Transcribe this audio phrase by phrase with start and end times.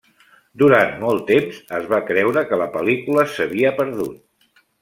[0.61, 4.61] Durant molt temps es va creure que la pel·lícula s'havia perdut.